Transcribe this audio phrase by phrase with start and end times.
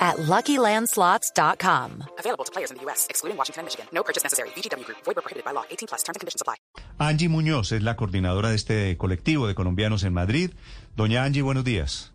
[0.00, 2.04] at LuckyLandSlots.com.
[2.18, 3.86] Available to players in the U.S., excluding Washington and Michigan.
[3.92, 4.48] No purchase necessary.
[4.56, 4.98] VGW Group.
[5.04, 5.64] Void prohibited by law.
[5.70, 6.02] 18 plus.
[6.02, 6.56] Terms and conditions apply.
[6.98, 10.50] Angie Muñoz es la coordinadora de este colectivo de colombianos en Madrid.
[10.96, 12.12] Doña Angie, buenos días.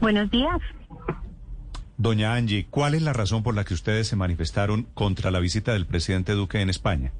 [0.00, 0.60] Buenos días.
[1.96, 5.72] Doña Angie, ¿cuál es la razón por la que ustedes se manifestaron contra la visita
[5.72, 7.12] del presidente Duque en España?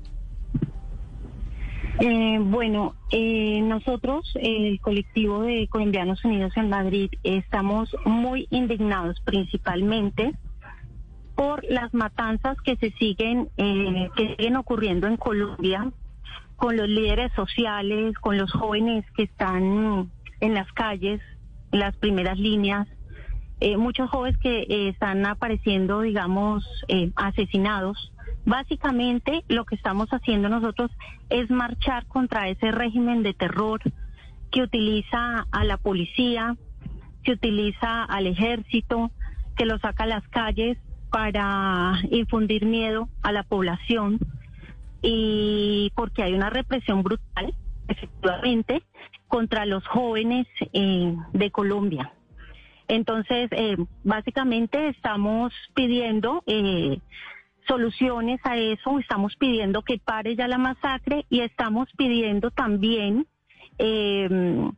[2.01, 10.33] Eh, bueno, eh, nosotros, el colectivo de Colombianos Unidos en Madrid, estamos muy indignados principalmente
[11.38, 15.93] por las matanzas que se siguen, eh, que siguen ocurriendo en Colombia
[16.57, 20.10] con los líderes sociales, con los jóvenes que están
[20.41, 21.21] en las calles,
[21.71, 22.88] las primeras líneas,
[23.60, 26.65] eh, muchos jóvenes que eh, están apareciendo, digamos,
[27.15, 28.13] asesinados.
[28.45, 30.91] Básicamente lo que estamos haciendo nosotros
[31.29, 33.81] es marchar contra ese régimen de terror
[34.51, 36.57] que utiliza a la policía,
[37.23, 39.11] que utiliza al ejército,
[39.57, 40.79] que lo saca a las calles
[41.11, 44.19] para infundir miedo a la población
[45.03, 47.55] y porque hay una represión brutal,
[47.89, 48.83] efectivamente,
[49.27, 52.13] contra los jóvenes eh, de Colombia.
[52.89, 56.99] Entonces, eh, básicamente estamos pidiendo eh,
[57.69, 63.27] soluciones a eso, estamos pidiendo que pare ya la masacre y estamos pidiendo también
[63.79, 64.71] eh,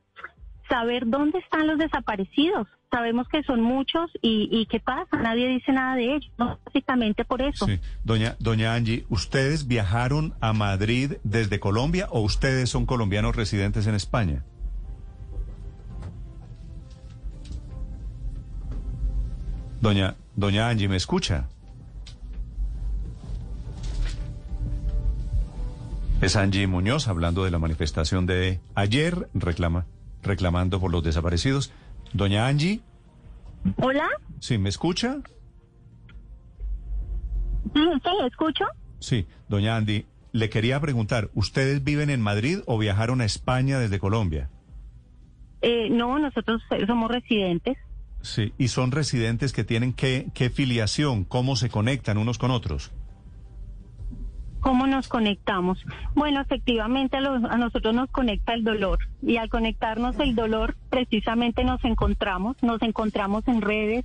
[0.69, 2.66] saber dónde están los desaparecidos.
[2.91, 6.58] Sabemos que son muchos y, y qué pasa, nadie dice nada de ellos, ¿no?
[6.66, 7.66] básicamente por eso.
[8.02, 13.94] Doña, doña Angie, ¿ustedes viajaron a Madrid desde Colombia o ustedes son colombianos residentes en
[13.94, 14.42] España?
[19.81, 21.48] Doña, doña Angie, ¿me escucha?
[26.20, 29.86] Es Angie Muñoz hablando de la manifestación de ayer, reclama,
[30.22, 31.72] reclamando por los desaparecidos.
[32.12, 32.81] Doña Angie,
[33.76, 34.08] Hola,
[34.38, 35.19] ¿sí me escucha?
[37.75, 37.81] sí,
[38.26, 38.64] escucho.
[38.98, 43.98] Sí, doña Andy, le quería preguntar, ¿ustedes viven en Madrid o viajaron a España desde
[43.98, 44.50] Colombia?
[45.62, 47.76] Eh, no, nosotros somos residentes.
[48.22, 52.92] Sí, y son residentes que tienen qué, qué filiación, cómo se conectan unos con otros.
[54.60, 55.84] ¿Cómo nos conectamos?
[56.15, 60.76] Bueno, efectivamente a, los- a nosotros nos conecta el dolor y al conectarnos el dolor
[60.91, 64.04] precisamente nos encontramos, nos encontramos en redes,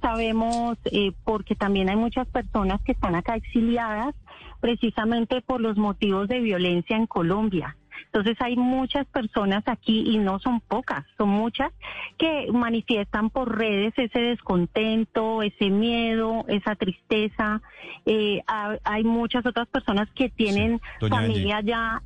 [0.00, 4.14] sabemos eh, porque también hay muchas personas que están acá exiliadas
[4.60, 7.76] precisamente por los motivos de violencia en Colombia.
[8.06, 11.72] Entonces hay muchas personas aquí y no son pocas, son muchas
[12.18, 17.62] que manifiestan por redes ese descontento, ese miedo, esa tristeza.
[18.06, 21.32] Eh, ha- hay muchas otras personas que tienen Doña Angie.
[21.34, 22.02] familia ya.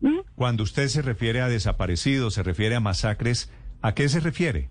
[0.00, 0.18] ¿Mm?
[0.34, 3.50] Cuando usted se refiere a desaparecidos, se refiere a masacres,
[3.80, 4.70] ¿a qué se refiere?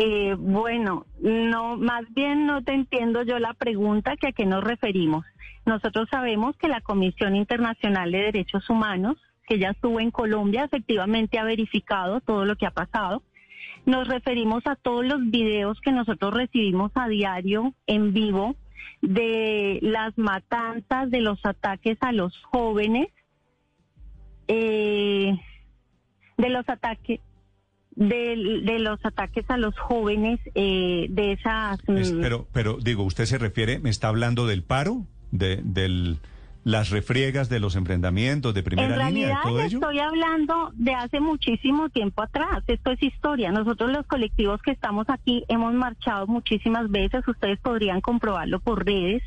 [0.00, 4.62] Eh, bueno, no, más bien no te entiendo yo la pregunta que a qué nos
[4.62, 5.26] referimos.
[5.66, 9.16] Nosotros sabemos que la Comisión Internacional de Derechos Humanos,
[9.48, 13.24] que ya estuvo en Colombia, efectivamente ha verificado todo lo que ha pasado.
[13.86, 18.54] Nos referimos a todos los videos que nosotros recibimos a diario en vivo
[19.02, 23.08] de las matanzas, de los ataques a los jóvenes,
[24.46, 25.36] eh,
[26.36, 27.20] de los ataques
[27.98, 33.02] de, de los ataques a los jóvenes eh, de esas Es- mm, pero, pero digo,
[33.02, 36.18] ¿usted se refiere, me está hablando del paro, de del,
[36.64, 39.78] las refriegas de los enfrentamientos de en primera línea, de realidad todo ello?
[39.78, 42.62] estoy hablando de hace muchísimo tiempo atrás.
[42.68, 43.50] Esto es historia.
[43.50, 47.26] Nosotros los colectivos que estamos aquí hemos marchado muchísimas veces.
[47.26, 49.22] Ustedes podrían comprobarlo por redes,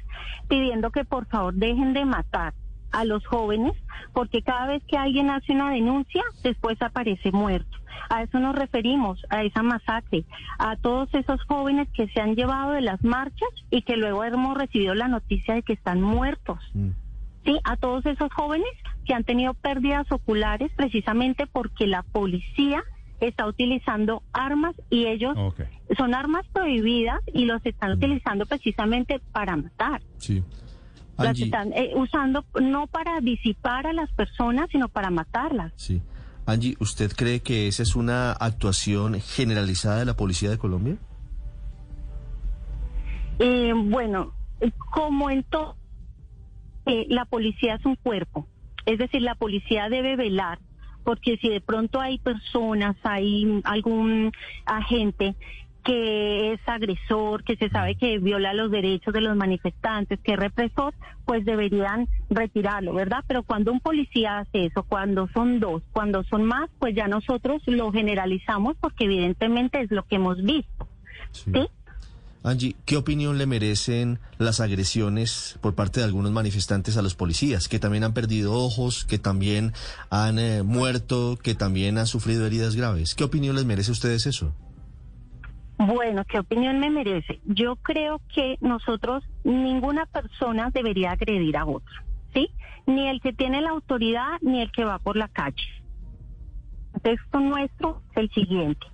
[0.47, 2.53] pidiendo que por favor dejen de matar
[2.91, 3.73] a los jóvenes,
[4.13, 7.77] porque cada vez que alguien hace una denuncia, después aparece muerto.
[8.09, 10.25] A eso nos referimos, a esa masacre,
[10.57, 14.57] a todos esos jóvenes que se han llevado de las marchas y que luego hemos
[14.57, 16.59] recibido la noticia de que están muertos.
[17.45, 18.69] Sí, a todos esos jóvenes
[19.05, 22.83] que han tenido pérdidas oculares precisamente porque la policía
[23.19, 25.35] está utilizando armas y ellos
[25.97, 30.01] son armas prohibidas y los están utilizando precisamente para matar.
[30.17, 30.43] Sí.
[31.21, 35.71] Las Angie, están eh, usando no para disipar a las personas, sino para matarlas.
[35.75, 36.01] sí.
[36.47, 40.97] Angie, ¿usted cree que esa es una actuación generalizada de la policía de Colombia?
[43.37, 45.77] Eh, bueno, eh, como en todo
[46.85, 48.47] que la policía es un cuerpo,
[48.87, 50.59] es decir, la policía debe velar
[51.03, 54.31] porque si de pronto hay personas, hay algún
[54.65, 55.35] agente
[55.83, 60.39] que es agresor, que se sabe que viola los derechos de los manifestantes, que es
[60.39, 60.93] represor,
[61.25, 63.23] pues deberían retirarlo, ¿verdad?
[63.27, 67.61] Pero cuando un policía hace eso, cuando son dos, cuando son más, pues ya nosotros
[67.65, 70.87] lo generalizamos porque evidentemente es lo que hemos visto.
[71.31, 71.67] ¿sí?
[72.43, 77.67] Angie, ¿qué opinión le merecen las agresiones por parte de algunos manifestantes a los policías,
[77.67, 79.73] que también han perdido ojos, que también
[80.09, 83.13] han eh, muerto, que también han sufrido heridas graves?
[83.13, 84.53] ¿Qué opinión les merece a ustedes eso?
[85.93, 87.41] Bueno, ¿qué opinión me merece?
[87.43, 91.93] Yo creo que nosotros, ninguna persona debería agredir a otro,
[92.33, 92.49] ¿sí?
[92.85, 95.67] Ni el que tiene la autoridad, ni el que va por la calle.
[96.95, 98.87] El texto nuestro es el siguiente.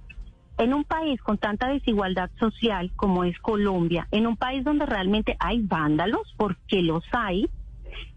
[0.57, 5.37] En un país con tanta desigualdad social como es Colombia, en un país donde realmente
[5.39, 7.47] hay vándalos, porque los hay,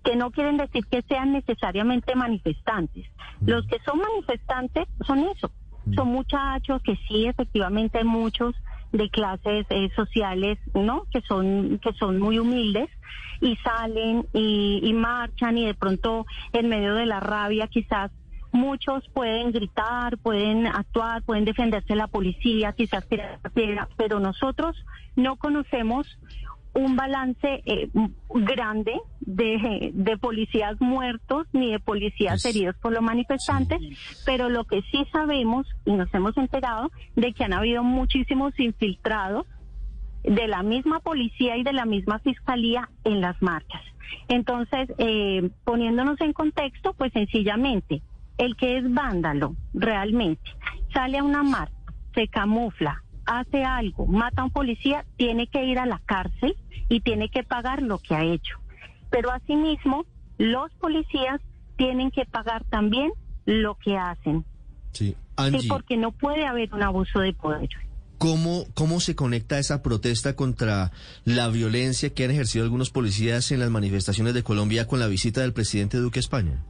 [0.03, 3.07] que no quieren decir que sean necesariamente manifestantes.
[3.43, 5.51] Los que son manifestantes son eso,
[5.95, 8.55] son muchachos que sí, efectivamente hay muchos
[8.93, 11.07] de clases eh, sociales, ¿no?
[11.13, 12.89] Que son que son muy humildes
[13.41, 18.11] y salen y, y marchan y de pronto en medio de la rabia quizás
[18.53, 23.07] muchos pueden gritar, pueden actuar, pueden defenderse de la policía, quizás
[23.97, 24.77] pero nosotros
[25.17, 26.07] no conocemos
[26.75, 27.89] un balance eh,
[28.29, 33.81] grande de, de, policías muertos ni de policías heridos por los manifestantes,
[34.25, 39.47] pero lo que sí sabemos y nos hemos enterado de que han habido muchísimos infiltrados
[40.23, 43.83] de la misma policía y de la misma fiscalía en las marchas.
[44.29, 48.03] Entonces, eh, poniéndonos en contexto, pues sencillamente,
[48.39, 50.51] el que es vándalo realmente
[50.93, 51.75] sale a una marcha,
[52.15, 56.57] se camufla, hace algo, mata a un policía, tiene que ir a la cárcel
[56.89, 58.59] y tiene que pagar lo que ha hecho.
[59.11, 60.05] Pero asimismo,
[60.39, 61.41] los policías
[61.77, 63.13] tienen que pagar también
[63.47, 64.45] lo que hacen.
[64.93, 65.15] Sí,
[65.61, 67.69] sí porque no puede haber un abuso de poder.
[68.19, 70.91] ¿Cómo, ¿Cómo se conecta esa protesta contra
[71.25, 75.41] la violencia que han ejercido algunos policías en las manifestaciones de Colombia con la visita
[75.41, 76.65] del presidente Duque a España?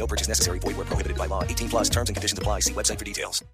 [0.00, 0.58] No purchase necessary.
[0.58, 1.44] Void where prohibited by law.
[1.44, 2.60] 18 plus terms and conditions apply.
[2.60, 3.44] See website for details.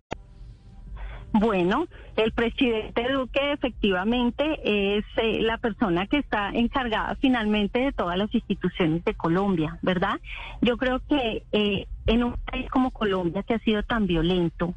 [1.33, 8.17] Bueno, el presidente Duque efectivamente es eh, la persona que está encargada finalmente de todas
[8.17, 10.19] las instituciones de Colombia, ¿verdad?
[10.63, 14.75] Yo creo que eh, en un país como Colombia que ha sido tan violento,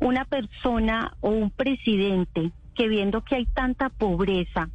[0.00, 4.70] una persona o un presidente que viendo que hay tanta pobreza,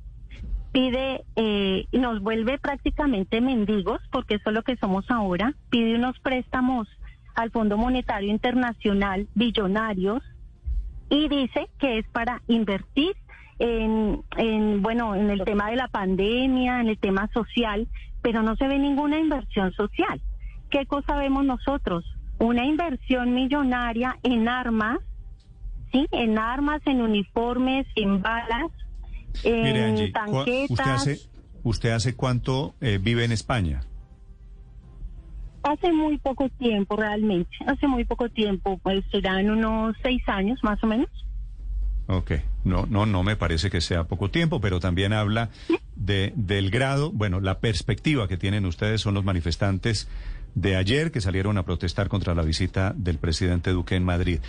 [0.72, 6.20] pide eh, nos vuelve prácticamente mendigos, porque eso es lo que somos ahora, pide unos
[6.20, 6.88] préstamos
[7.36, 10.24] al Fondo Monetario Internacional billonarios
[11.10, 13.16] y dice que es para invertir
[13.60, 17.88] en, en, bueno, en el tema de la pandemia, en el tema social,
[18.22, 20.22] pero no se ve ninguna inversión social.
[20.70, 22.04] ¿Qué cosa vemos nosotros?
[22.40, 25.00] Una inversión millonaria en armas,
[25.92, 26.08] ¿sí?
[26.12, 28.72] En armas, en uniformes, en balas,
[29.44, 30.72] en Mire, Angie, tanquetas.
[30.72, 31.20] ¿usted hace,
[31.64, 33.82] ¿Usted hace cuánto eh, vive en España?
[35.64, 37.50] Hace muy poco tiempo, realmente.
[37.66, 41.10] Hace muy poco tiempo, pues serán unos seis años más o menos.
[42.08, 42.32] Ok,
[42.64, 45.50] no, no, no me parece que sea poco tiempo, pero también habla
[45.98, 50.08] de, del grado, bueno, la perspectiva que tienen ustedes son los manifestantes
[50.56, 54.40] de ayer que salieron a protestar contra la visita del presidente Duque en Madrid.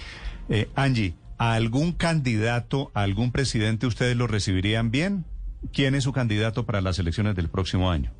[0.48, 5.24] Eh, Angie, ¿a algún candidato, a algún presidente ustedes lo recibirían bien?
[5.72, 8.12] ¿Quién es su candidato para las elecciones del próximo año?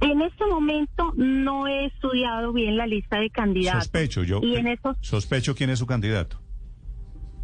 [0.00, 3.84] En este momento no he estudiado bien la lista de candidatos.
[3.84, 6.38] Sospecho, yo Y en esos, sospecho quién es su candidato.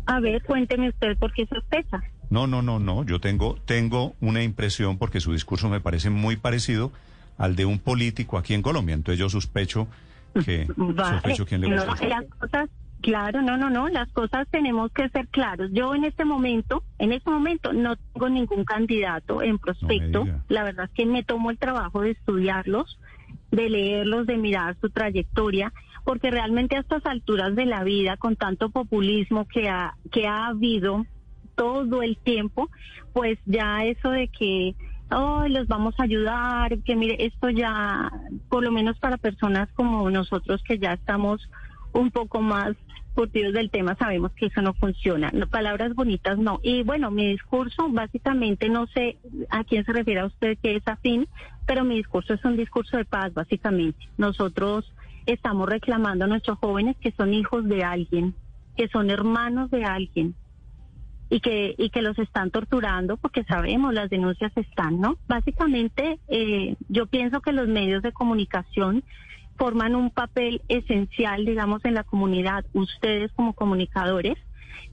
[0.06, 2.02] a ver, cuénteme usted por qué sospecha.
[2.28, 3.04] No, no, no, no.
[3.04, 6.92] Yo tengo, tengo una impresión porque su discurso me parece muy parecido
[7.38, 8.94] al de un político aquí en Colombia.
[8.94, 9.88] Entonces yo sospecho
[10.44, 11.14] que Vale.
[11.16, 12.06] sospecho quién le No, gusta.
[12.06, 12.68] las cosas,
[13.00, 15.70] claro, no, no, no, las cosas tenemos que ser claros.
[15.72, 20.26] Yo en este momento, en este momento no tengo ningún candidato en prospecto.
[20.48, 22.98] La verdad es que me tomo el trabajo de estudiarlos,
[23.50, 25.72] de leerlos, de mirar su trayectoria,
[26.04, 30.46] porque realmente a estas alturas de la vida, con tanto populismo que ha, que ha
[30.46, 31.06] habido
[31.56, 32.70] todo el tiempo,
[33.12, 34.74] pues ya eso de que
[35.12, 38.10] oh, los vamos a ayudar, que mire, esto ya,
[38.48, 41.48] por lo menos para personas como nosotros que ya estamos
[41.92, 42.76] un poco más
[43.14, 45.32] curtidos del tema, sabemos que eso no funciona.
[45.50, 46.60] Palabras bonitas no.
[46.62, 49.18] Y bueno, mi discurso, básicamente, no sé
[49.50, 51.26] a quién se refiere usted que es afín,
[51.66, 54.08] pero mi discurso es un discurso de paz, básicamente.
[54.16, 54.92] Nosotros
[55.26, 58.34] estamos reclamando a nuestros jóvenes que son hijos de alguien,
[58.76, 60.34] que son hermanos de alguien,
[61.30, 65.16] y que, y que los están torturando porque sabemos, las denuncias están, ¿no?
[65.28, 69.04] Básicamente, eh, yo pienso que los medios de comunicación
[69.60, 72.64] forman un papel esencial, digamos, en la comunidad.
[72.72, 74.38] Ustedes como comunicadores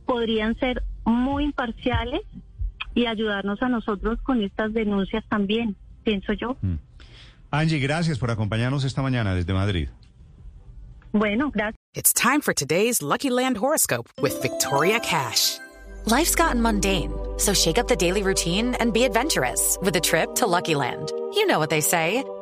[0.06, 2.22] podrían ser muy imparciales
[2.94, 6.58] y ayudarnos a nosotros con estas denuncias también, pienso yo.
[6.62, 6.76] Mm.
[7.50, 9.88] Angie, gracias por acompañarnos esta mañana desde Madrid.
[11.14, 11.78] Bueno, gracias.
[11.96, 15.60] It's time for today's Lucky Land horoscope with Victoria Cash.
[16.06, 20.36] Life's gotten mundane, so shake up the daily routine and be adventurous with a trip
[20.36, 21.10] to Lucky Land.
[21.36, 22.22] You know what they say.